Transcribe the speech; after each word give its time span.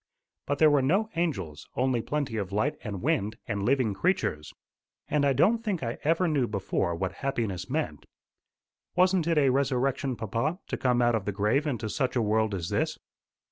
But 0.47 0.57
there 0.57 0.71
were 0.71 0.81
no 0.81 1.11
angels 1.15 1.67
only 1.75 2.01
plenty 2.01 2.35
of 2.37 2.51
light 2.51 2.75
and 2.83 3.03
wind 3.03 3.37
and 3.47 3.61
living 3.61 3.93
creatures. 3.93 4.51
And 5.07 5.23
I 5.23 5.33
don't 5.33 5.59
think 5.63 5.83
I 5.83 5.99
ever 6.03 6.27
knew 6.27 6.47
before 6.47 6.95
what 6.95 7.11
happiness 7.21 7.69
meant. 7.69 8.07
Wasn't 8.95 9.27
it 9.27 9.37
a 9.37 9.51
resurrection, 9.51 10.15
papa, 10.15 10.57
to 10.69 10.75
come 10.75 11.03
out 11.03 11.13
of 11.13 11.25
the 11.25 11.31
grave 11.31 11.67
into 11.67 11.87
such 11.87 12.15
a 12.15 12.21
world 12.23 12.55
as 12.55 12.69
this?" 12.69 12.97